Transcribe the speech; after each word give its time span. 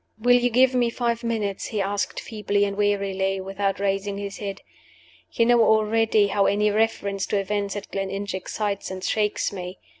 "Will 0.17 0.37
you 0.37 0.49
give 0.49 0.73
me 0.73 0.89
five 0.89 1.23
minutes?" 1.23 1.67
he 1.67 1.79
asked, 1.79 2.19
feebly 2.19 2.65
and 2.65 2.75
wearily, 2.75 3.39
without 3.39 3.79
raising 3.79 4.17
his 4.17 4.39
head. 4.39 4.61
"You 5.31 5.45
know 5.45 5.63
already 5.63 6.25
how 6.29 6.47
any 6.47 6.71
reference 6.71 7.27
to 7.27 7.37
events 7.37 7.75
at 7.75 7.91
Gleninch 7.91 8.33
excites 8.33 8.89
and 8.89 9.03
shakes 9.03 9.53
me. 9.53 9.77